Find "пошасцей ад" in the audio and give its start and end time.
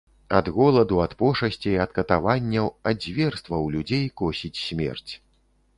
1.19-1.91